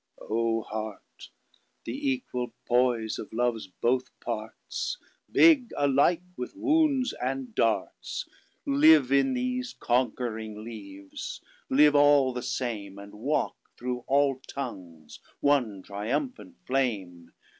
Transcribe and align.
O 0.19 0.63
Heart! 0.63 1.29
the 1.85 2.01
æquall 2.25 2.53
poise 2.67 3.19
of 3.19 3.31
love's 3.31 3.67
both 3.67 4.05
partsBigge 4.19 5.69
alike 5.77 6.23
with 6.35 6.55
wound 6.55 7.05
and 7.21 7.53
darts. 7.53 8.27
Live 8.65 9.11
in 9.11 9.35
these 9.35 9.73
conquering 9.79 10.63
leaves; 10.63 11.39
live 11.69 11.93
all 11.95 12.33
the 12.33 12.41
same; 12.41 12.97
And 12.97 13.13
walk 13.13 13.55
through 13.77 13.99
all 14.07 14.41
tongues 14.47 15.19
one 15.39 15.83
triumphant 15.83 16.55
Flame. 16.65 17.31